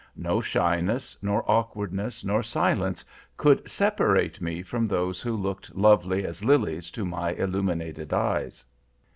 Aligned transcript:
No 0.17 0.41
shyness, 0.41 1.15
nor 1.21 1.43
awkwardness, 1.45 2.23
nor 2.25 2.41
silence, 2.41 3.05
could 3.37 3.69
separate 3.69 4.41
me 4.41 4.63
from 4.63 4.87
those 4.87 5.21
who 5.21 5.37
looked 5.37 5.75
lovely 5.75 6.25
as 6.25 6.43
lilies 6.43 6.89
to 6.89 7.05
my 7.05 7.33
illuminated 7.33 8.11
eyes. 8.11 8.65